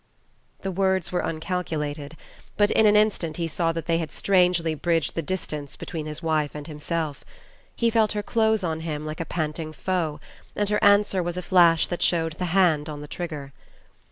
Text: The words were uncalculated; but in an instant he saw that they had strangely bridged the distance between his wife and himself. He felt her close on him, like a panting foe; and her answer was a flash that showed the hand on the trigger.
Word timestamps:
The 0.61 0.71
words 0.71 1.11
were 1.11 1.19
uncalculated; 1.19 2.17
but 2.57 2.71
in 2.71 2.87
an 2.87 2.95
instant 2.95 3.37
he 3.37 3.47
saw 3.47 3.71
that 3.71 3.85
they 3.85 3.99
had 3.99 4.11
strangely 4.11 4.73
bridged 4.73 5.13
the 5.13 5.21
distance 5.21 5.75
between 5.75 6.07
his 6.07 6.23
wife 6.23 6.55
and 6.55 6.65
himself. 6.65 7.23
He 7.75 7.91
felt 7.91 8.13
her 8.13 8.23
close 8.23 8.63
on 8.63 8.79
him, 8.79 9.05
like 9.05 9.19
a 9.19 9.25
panting 9.25 9.73
foe; 9.73 10.19
and 10.55 10.67
her 10.69 10.83
answer 10.83 11.21
was 11.21 11.37
a 11.37 11.43
flash 11.43 11.85
that 11.85 12.01
showed 12.01 12.33
the 12.39 12.45
hand 12.45 12.89
on 12.89 13.01
the 13.01 13.07
trigger. 13.07 13.53